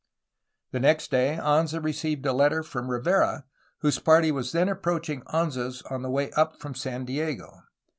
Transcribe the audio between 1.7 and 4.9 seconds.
received a letter from Rivera, whose party was then